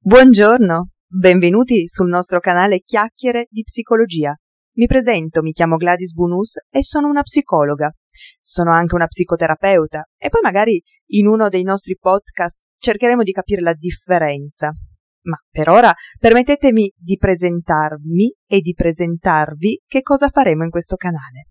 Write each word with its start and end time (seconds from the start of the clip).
Buongiorno, 0.00 0.90
benvenuti 1.08 1.88
sul 1.88 2.08
nostro 2.08 2.38
canale 2.38 2.82
Chiacchiere 2.84 3.48
di 3.50 3.64
Psicologia. 3.64 4.32
Mi 4.76 4.86
presento, 4.86 5.42
mi 5.42 5.50
chiamo 5.50 5.76
Gladys 5.76 6.12
Bunus 6.12 6.58
e 6.70 6.84
sono 6.84 7.08
una 7.08 7.22
psicologa. 7.22 7.92
Sono 8.40 8.70
anche 8.70 8.94
una 8.94 9.06
psicoterapeuta 9.06 10.08
e 10.16 10.28
poi 10.28 10.40
magari 10.40 10.80
in 11.08 11.26
uno 11.26 11.48
dei 11.48 11.64
nostri 11.64 11.96
podcast 11.98 12.62
cercheremo 12.78 13.24
di 13.24 13.32
capire 13.32 13.60
la 13.60 13.74
differenza 13.74 14.70
ma 15.28 15.36
per 15.50 15.68
ora 15.68 15.92
permettetemi 16.18 16.92
di 16.96 17.16
presentarmi 17.16 18.34
e 18.46 18.60
di 18.60 18.72
presentarvi 18.72 19.82
che 19.86 20.00
cosa 20.00 20.30
faremo 20.30 20.64
in 20.64 20.70
questo 20.70 20.96
canale. 20.96 21.48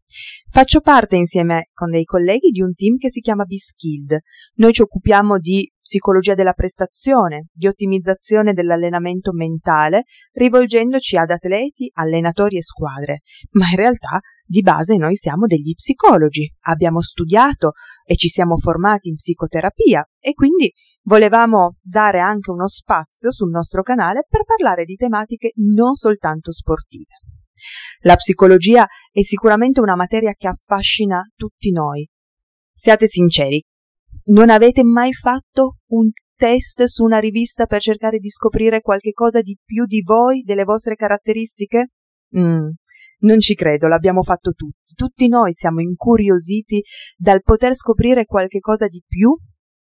Faccio 0.50 0.80
parte 0.80 1.18
insieme 1.18 1.70
con 1.74 1.92
dei 1.92 2.06
colleghi 2.06 2.50
di 2.50 2.62
un 2.62 2.74
team 2.74 2.98
che 2.98 3.10
si 3.10 3.20
chiama 3.20 3.44
B-Skilled. 3.44 4.18
Noi 4.56 4.72
ci 4.72 4.82
occupiamo 4.82 5.38
di 5.38 5.70
psicologia 5.82 6.34
della 6.34 6.54
prestazione, 6.54 7.48
di 7.52 7.68
ottimizzazione 7.68 8.54
dell'allenamento 8.54 9.34
mentale, 9.34 10.04
rivolgendoci 10.32 11.18
ad 11.18 11.30
atleti, 11.30 11.90
allenatori 11.94 12.58
e 12.58 12.64
squadre. 12.64 13.22
Ma 13.52 13.68
in 13.70 13.76
realtà 13.76 14.20
di 14.46 14.62
base 14.62 14.96
noi 14.96 15.16
siamo 15.16 15.46
degli 15.46 15.74
psicologi, 15.74 16.50
abbiamo 16.62 17.02
studiato 17.02 17.74
e 18.06 18.16
ci 18.16 18.30
siamo 18.30 18.58
formati 18.58 19.10
in 19.10 19.16
psicoterapia 19.16 20.10
e 20.20 20.34
quindi 20.34 20.72
volevamo 21.04 21.76
dare 21.82 22.20
anche 22.20 22.52
uno 22.52 22.68
spazio 22.68 23.32
sul 23.32 23.50
nostro 23.50 23.82
canale 23.82 24.26
per 24.28 24.46
parlare 24.46 24.86
di 24.86 24.96
tematiche 24.96 25.52
non 25.56 25.96
soltanto 25.96 26.52
sportive. 26.54 27.16
La 28.02 28.16
psicologia 28.16 28.88
è 29.18 29.24
sicuramente 29.24 29.80
una 29.80 29.96
materia 29.96 30.34
che 30.34 30.48
affascina 30.48 31.24
tutti 31.36 31.72
noi. 31.72 32.08
Siate 32.72 33.08
sinceri, 33.08 33.60
non 34.26 34.52
avete 34.52 34.84
mai 34.84 35.12
fatto 35.12 35.78
un 35.88 36.12
test 36.36 36.84
su 36.84 37.04
una 37.04 37.18
rivista 37.18 37.66
per 37.66 37.82
cercare 37.82 38.20
di 38.20 38.30
scoprire 38.30 38.82
qualche 38.82 39.14
cosa 39.14 39.42
di 39.42 39.58
più 39.66 39.86
di 39.86 40.04
voi, 40.04 40.44
delle 40.44 40.66
vostre 40.66 40.94
caratteristiche? 40.94 41.94
Mm, 42.38 42.70
non 43.22 43.40
ci 43.40 43.56
credo, 43.56 43.88
l'abbiamo 43.88 44.22
fatto 44.22 44.52
tutti. 44.52 44.94
Tutti 44.94 45.28
noi 45.28 45.52
siamo 45.52 45.82
incuriositi 45.82 46.84
dal 47.16 47.42
poter 47.42 47.74
scoprire 47.74 48.26
qualche 48.26 48.60
cosa 48.60 48.86
di 48.86 49.02
più 49.04 49.36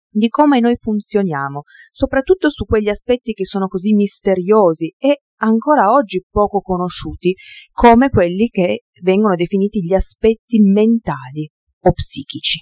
di 0.07 0.29
come 0.29 0.61
noi 0.61 0.77
funzioniamo, 0.77 1.63
soprattutto 1.91 2.49
su 2.49 2.63
quegli 2.63 2.87
aspetti 2.87 3.33
che 3.33 3.43
sono 3.43 3.67
così 3.67 3.93
misteriosi 3.95 4.95
e 4.97 5.23
ancora 5.37 5.91
oggi 5.91 6.23
poco 6.29 6.61
conosciuti, 6.61 7.35
come 7.71 8.09
quelli 8.09 8.47
che 8.49 8.83
vengono 9.01 9.35
definiti 9.35 9.83
gli 9.83 9.93
aspetti 9.93 10.59
mentali 10.59 11.49
o 11.81 11.91
psichici. 11.91 12.59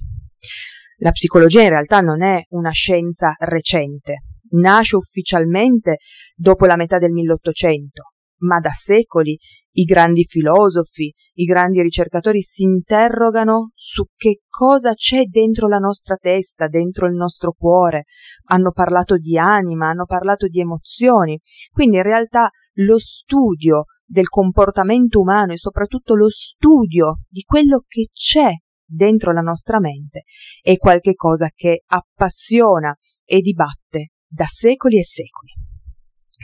La 0.98 1.12
psicologia 1.12 1.62
in 1.62 1.70
realtà 1.70 2.00
non 2.00 2.24
è 2.24 2.44
una 2.50 2.72
scienza 2.72 3.36
recente, 3.40 4.24
nasce 4.52 4.96
ufficialmente 4.96 5.98
dopo 6.36 6.66
la 6.66 6.76
metà 6.76 6.98
del 6.98 7.12
1800, 7.12 8.13
ma 8.44 8.60
da 8.60 8.72
secoli 8.72 9.38
i 9.76 9.84
grandi 9.84 10.24
filosofi, 10.26 11.12
i 11.36 11.46
grandi 11.46 11.82
ricercatori 11.82 12.42
si 12.42 12.64
interrogano 12.64 13.72
su 13.74 14.06
che 14.16 14.42
cosa 14.48 14.94
c'è 14.94 15.24
dentro 15.24 15.68
la 15.68 15.80
nostra 15.80 16.16
testa, 16.16 16.68
dentro 16.68 17.08
il 17.08 17.16
nostro 17.16 17.54
cuore. 17.54 18.06
Hanno 18.50 18.72
parlato 18.72 19.18
di 19.18 19.38
anima, 19.38 19.88
hanno 19.88 20.06
parlato 20.06 20.48
di 20.48 20.60
emozioni. 20.60 21.40
Quindi 21.72 21.98
in 21.98 22.04
realtà 22.04 22.50
lo 22.74 23.00
studio 23.00 23.86
del 24.06 24.28
comportamento 24.28 25.20
umano 25.20 25.54
e 25.54 25.58
soprattutto 25.58 26.14
lo 26.14 26.30
studio 26.30 27.22
di 27.28 27.42
quello 27.42 27.84
che 27.88 28.10
c'è 28.14 28.52
dentro 28.86 29.32
la 29.32 29.42
nostra 29.42 29.80
mente 29.80 30.24
è 30.62 30.78
qualcosa 30.78 31.50
che 31.54 31.84
appassiona 31.88 32.96
e 33.26 33.40
dibatte 33.40 34.12
da 34.28 34.46
secoli 34.46 35.00
e 35.00 35.04
secoli. 35.04 35.52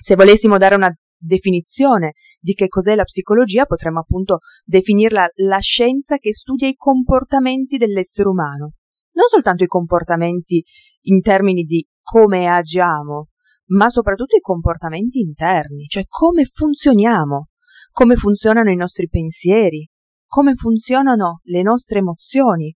Se 0.01 0.15
volessimo 0.15 0.57
dare 0.57 0.75
una 0.75 0.91
definizione 1.19 2.13
di 2.39 2.53
che 2.53 2.67
cos'è 2.67 2.95
la 2.95 3.03
psicologia, 3.03 3.65
potremmo 3.65 3.99
appunto 3.99 4.39
definirla 4.63 5.29
la 5.35 5.59
scienza 5.59 6.17
che 6.17 6.33
studia 6.33 6.67
i 6.67 6.75
comportamenti 6.75 7.77
dell'essere 7.77 8.29
umano. 8.29 8.73
Non 9.11 9.27
soltanto 9.27 9.63
i 9.63 9.67
comportamenti 9.67 10.63
in 11.01 11.21
termini 11.21 11.63
di 11.63 11.85
come 12.01 12.47
agiamo, 12.47 13.27
ma 13.67 13.89
soprattutto 13.89 14.35
i 14.35 14.41
comportamenti 14.41 15.19
interni, 15.19 15.85
cioè 15.87 16.05
come 16.07 16.45
funzioniamo, 16.45 17.49
come 17.91 18.15
funzionano 18.15 18.71
i 18.71 18.75
nostri 18.75 19.09
pensieri, 19.09 19.87
come 20.25 20.55
funzionano 20.55 21.41
le 21.43 21.61
nostre 21.61 21.99
emozioni 21.99 22.73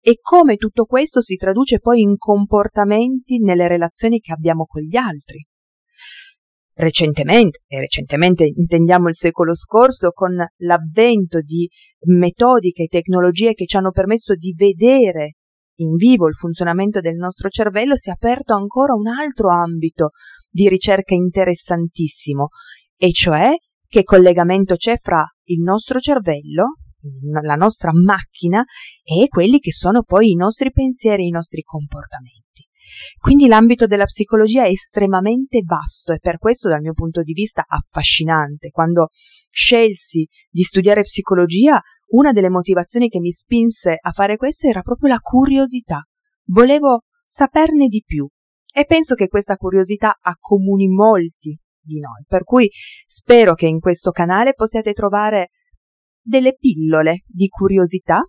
e 0.00 0.18
come 0.20 0.56
tutto 0.56 0.84
questo 0.84 1.20
si 1.20 1.36
traduce 1.36 1.80
poi 1.80 2.00
in 2.02 2.16
comportamenti 2.16 3.38
nelle 3.38 3.66
relazioni 3.66 4.20
che 4.20 4.32
abbiamo 4.32 4.66
con 4.66 4.82
gli 4.82 4.96
altri 4.96 5.46
recentemente, 6.76 7.60
e 7.66 7.80
recentemente 7.80 8.44
intendiamo 8.44 9.08
il 9.08 9.14
secolo 9.14 9.54
scorso, 9.54 10.10
con 10.10 10.34
l'avvento 10.58 11.40
di 11.40 11.68
metodiche 12.06 12.84
e 12.84 12.88
tecnologie 12.88 13.54
che 13.54 13.66
ci 13.66 13.76
hanno 13.76 13.90
permesso 13.90 14.34
di 14.34 14.54
vedere 14.56 15.36
in 15.78 15.94
vivo 15.94 16.26
il 16.28 16.34
funzionamento 16.34 17.00
del 17.00 17.16
nostro 17.16 17.48
cervello, 17.48 17.96
si 17.96 18.10
è 18.10 18.12
aperto 18.12 18.54
ancora 18.54 18.94
un 18.94 19.06
altro 19.08 19.50
ambito 19.50 20.10
di 20.48 20.68
ricerca 20.68 21.14
interessantissimo, 21.14 22.48
e 22.96 23.10
cioè 23.10 23.52
che 23.86 24.02
collegamento 24.02 24.76
c'è 24.76 24.96
fra 24.96 25.24
il 25.44 25.60
nostro 25.60 25.98
cervello, 25.98 26.78
la 27.42 27.54
nostra 27.54 27.90
macchina, 27.92 28.64
e 29.02 29.28
quelli 29.28 29.58
che 29.60 29.72
sono 29.72 30.02
poi 30.02 30.30
i 30.30 30.34
nostri 30.34 30.72
pensieri 30.72 31.24
e 31.24 31.26
i 31.26 31.30
nostri 31.30 31.62
comportamenti. 31.62 32.65
Quindi 33.18 33.46
l'ambito 33.46 33.86
della 33.86 34.04
psicologia 34.04 34.64
è 34.64 34.68
estremamente 34.68 35.62
vasto 35.64 36.12
e 36.12 36.18
per 36.18 36.38
questo 36.38 36.68
dal 36.68 36.80
mio 36.80 36.92
punto 36.92 37.22
di 37.22 37.32
vista 37.32 37.64
affascinante. 37.66 38.70
Quando 38.70 39.08
scelsi 39.50 40.26
di 40.50 40.62
studiare 40.62 41.02
psicologia, 41.02 41.80
una 42.08 42.32
delle 42.32 42.50
motivazioni 42.50 43.08
che 43.08 43.20
mi 43.20 43.30
spinse 43.30 43.96
a 44.00 44.12
fare 44.12 44.36
questo 44.36 44.68
era 44.68 44.82
proprio 44.82 45.08
la 45.08 45.20
curiosità. 45.20 46.06
Volevo 46.46 47.02
saperne 47.26 47.88
di 47.88 48.02
più 48.04 48.28
e 48.72 48.84
penso 48.84 49.14
che 49.14 49.28
questa 49.28 49.56
curiosità 49.56 50.18
accomuni 50.20 50.86
molti 50.88 51.58
di 51.80 51.98
noi, 52.00 52.24
per 52.26 52.44
cui 52.44 52.68
spero 53.06 53.54
che 53.54 53.66
in 53.66 53.80
questo 53.80 54.10
canale 54.10 54.54
possiate 54.54 54.92
trovare 54.92 55.50
delle 56.20 56.54
pillole 56.54 57.22
di 57.26 57.48
curiosità 57.48 58.22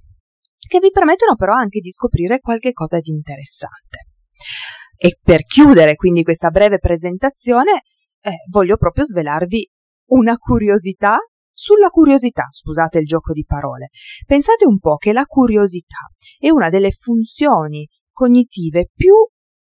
che 0.67 0.79
vi 0.79 0.91
permettono 0.91 1.35
però 1.35 1.53
anche 1.53 1.79
di 1.79 1.91
scoprire 1.91 2.39
qualche 2.39 2.71
cosa 2.71 2.99
di 2.99 3.11
interessante. 3.11 4.06
E 4.95 5.17
per 5.21 5.43
chiudere 5.43 5.95
quindi 5.95 6.23
questa 6.23 6.49
breve 6.49 6.79
presentazione, 6.79 7.83
eh, 8.21 8.43
voglio 8.49 8.77
proprio 8.77 9.05
svelarvi 9.05 9.69
una 10.09 10.37
curiosità 10.37 11.17
sulla 11.51 11.89
curiosità, 11.89 12.47
scusate 12.51 12.99
il 12.99 13.05
gioco 13.05 13.33
di 13.33 13.43
parole. 13.43 13.89
Pensate 14.25 14.65
un 14.65 14.77
po' 14.77 14.97
che 14.97 15.11
la 15.11 15.25
curiosità 15.25 16.07
è 16.39 16.49
una 16.49 16.69
delle 16.69 16.91
funzioni 16.91 17.87
cognitive 18.11 18.89
più 18.93 19.13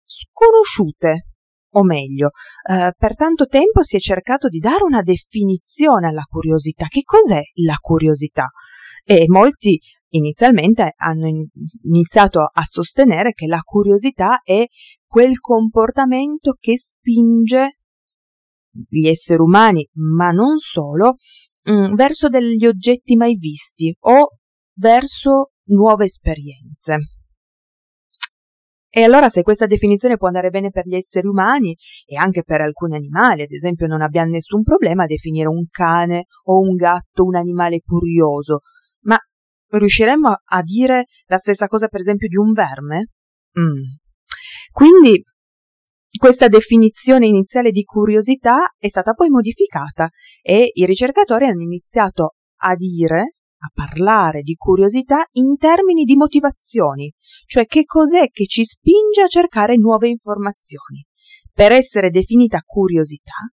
sconosciute, 0.05 1.25
o 1.71 1.83
meglio, 1.83 2.29
eh, 2.69 2.93
per 2.95 3.15
tanto 3.15 3.45
tempo 3.45 3.83
si 3.83 3.95
è 3.95 3.99
cercato 3.99 4.49
di 4.49 4.59
dare 4.59 4.83
una 4.83 5.01
definizione 5.01 6.07
alla 6.07 6.25
curiosità. 6.27 6.85
Che 6.87 7.01
cos'è 7.03 7.41
la 7.65 7.77
curiosità? 7.79 8.47
E 9.03 9.25
molti 9.27 9.79
inizialmente 10.09 10.93
hanno 10.97 11.27
iniziato 11.83 12.41
a 12.41 12.63
sostenere 12.63 13.33
che 13.33 13.47
la 13.47 13.61
curiosità 13.61 14.41
è 14.43 14.65
quel 15.05 15.39
comportamento 15.39 16.55
che 16.59 16.77
spinge 16.77 17.77
gli 18.87 19.07
esseri 19.07 19.41
umani, 19.41 19.87
ma 19.93 20.29
non 20.29 20.57
solo, 20.57 21.15
mm, 21.69 21.95
verso 21.95 22.29
degli 22.29 22.65
oggetti 22.65 23.15
mai 23.15 23.35
visti 23.35 23.95
o 24.01 24.37
verso 24.75 25.51
nuove 25.69 26.05
esperienze. 26.05 26.97
E 28.91 29.03
allora 29.03 29.29
se 29.29 29.43
questa 29.43 29.67
definizione 29.67 30.17
può 30.17 30.27
andare 30.27 30.49
bene 30.49 30.71
per 30.71 30.87
gli 30.87 30.95
esseri 30.95 31.27
umani 31.27 31.75
e 32.07 32.15
anche 32.15 32.43
per 32.43 32.61
alcuni 32.61 32.95
animali, 32.95 33.43
ad 33.43 33.51
esempio 33.51 33.85
non 33.85 34.01
abbiamo 34.01 34.31
nessun 34.31 34.63
problema 34.63 35.03
a 35.03 35.07
definire 35.07 35.47
un 35.47 35.67
cane 35.69 36.25
o 36.45 36.59
un 36.59 36.75
gatto 36.75 37.23
un 37.23 37.35
animale 37.35 37.81
curioso, 37.81 38.61
riusciremmo 39.77 40.41
a 40.43 40.61
dire 40.61 41.05
la 41.27 41.37
stessa 41.37 41.67
cosa 41.67 41.87
per 41.87 41.99
esempio 41.99 42.27
di 42.27 42.37
un 42.37 42.51
verme? 42.53 43.09
Mm. 43.59 43.83
Quindi 44.71 45.23
questa 46.17 46.47
definizione 46.47 47.27
iniziale 47.27 47.71
di 47.71 47.83
curiosità 47.83 48.73
è 48.77 48.87
stata 48.87 49.13
poi 49.13 49.29
modificata 49.29 50.09
e 50.41 50.71
i 50.73 50.85
ricercatori 50.85 51.45
hanno 51.45 51.61
iniziato 51.61 52.35
a 52.61 52.75
dire 52.75 53.35
a 53.61 53.69
parlare 53.73 54.41
di 54.41 54.55
curiosità 54.55 55.27
in 55.33 55.57
termini 55.57 56.05
di 56.05 56.15
motivazioni, 56.15 57.13
cioè 57.45 57.65
che 57.65 57.83
cos'è 57.83 58.29
che 58.29 58.45
ci 58.45 58.63
spinge 58.63 59.21
a 59.21 59.27
cercare 59.27 59.75
nuove 59.75 60.07
informazioni. 60.07 61.05
Per 61.51 61.71
essere 61.73 62.09
definita 62.09 62.61
curiosità, 62.65 63.51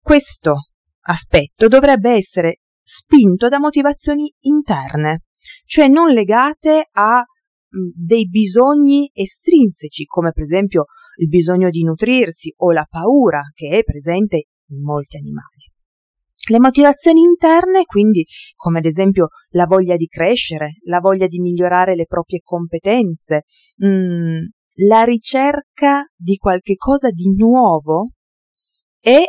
questo 0.00 0.70
aspetto 1.02 1.68
dovrebbe 1.68 2.10
essere 2.10 2.60
spinto 2.82 3.48
da 3.48 3.60
motivazioni 3.60 4.32
interne, 4.40 5.22
cioè 5.64 5.88
non 5.88 6.10
legate 6.10 6.88
a 6.92 7.24
dei 7.70 8.28
bisogni 8.28 9.10
estrinseci, 9.12 10.04
come 10.04 10.32
per 10.32 10.42
esempio 10.42 10.86
il 11.16 11.28
bisogno 11.28 11.68
di 11.70 11.82
nutrirsi 11.82 12.52
o 12.56 12.72
la 12.72 12.86
paura 12.88 13.42
che 13.54 13.78
è 13.78 13.84
presente 13.84 14.48
in 14.68 14.82
molti 14.82 15.16
animali. 15.16 15.70
Le 16.50 16.60
motivazioni 16.60 17.20
interne, 17.20 17.84
quindi, 17.84 18.24
come 18.54 18.78
ad 18.78 18.86
esempio 18.86 19.28
la 19.50 19.66
voglia 19.66 19.96
di 19.96 20.06
crescere, 20.06 20.78
la 20.84 21.00
voglia 21.00 21.26
di 21.26 21.40
migliorare 21.40 21.94
le 21.94 22.06
proprie 22.06 22.40
competenze, 22.42 23.42
mh, 23.76 24.46
la 24.86 25.02
ricerca 25.02 26.08
di 26.16 26.36
qualche 26.36 26.76
cosa 26.76 27.10
di 27.10 27.34
nuovo, 27.34 28.12
è 29.00 29.20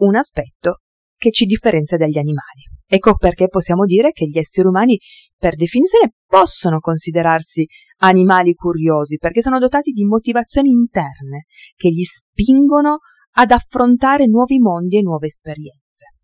un 0.00 0.14
aspetto 0.14 0.82
che 1.16 1.30
ci 1.32 1.46
differenzia 1.46 1.96
dagli 1.96 2.18
animali. 2.18 2.77
Ecco 2.90 3.16
perché 3.16 3.48
possiamo 3.48 3.84
dire 3.84 4.12
che 4.12 4.26
gli 4.26 4.38
esseri 4.38 4.66
umani, 4.66 4.98
per 5.36 5.56
definizione, 5.56 6.14
possono 6.26 6.80
considerarsi 6.80 7.66
animali 7.98 8.54
curiosi, 8.54 9.18
perché 9.18 9.42
sono 9.42 9.58
dotati 9.58 9.92
di 9.92 10.06
motivazioni 10.06 10.70
interne 10.70 11.44
che 11.76 11.90
li 11.90 12.02
spingono 12.02 13.00
ad 13.32 13.50
affrontare 13.50 14.26
nuovi 14.26 14.58
mondi 14.58 14.96
e 14.96 15.02
nuove 15.02 15.26
esperienze. 15.26 16.14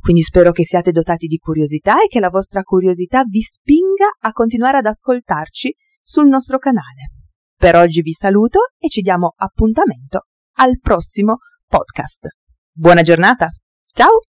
Quindi 0.00 0.22
spero 0.22 0.50
che 0.50 0.64
siate 0.64 0.90
dotati 0.90 1.28
di 1.28 1.36
curiosità 1.36 2.02
e 2.02 2.08
che 2.08 2.18
la 2.18 2.30
vostra 2.30 2.62
curiosità 2.62 3.22
vi 3.22 3.40
spinga 3.40 4.16
a 4.18 4.32
continuare 4.32 4.78
ad 4.78 4.86
ascoltarci 4.86 5.72
sul 6.02 6.26
nostro 6.26 6.58
canale. 6.58 7.12
Per 7.56 7.76
oggi 7.76 8.00
vi 8.00 8.12
saluto 8.12 8.72
e 8.76 8.88
ci 8.88 9.02
diamo 9.02 9.34
appuntamento 9.36 10.26
al 10.56 10.80
prossimo 10.80 11.36
podcast. 11.68 12.28
Buona 12.72 13.02
giornata! 13.02 13.50
Ciao! 13.86 14.29